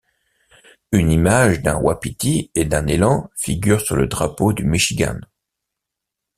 [0.91, 5.19] Une image d'un wapiti et d'un élan figure sur le drapeau du Michigan.